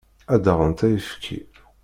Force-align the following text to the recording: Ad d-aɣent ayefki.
Ad 0.33 0.41
d-aɣent 0.43 0.85
ayefki. 0.87 1.39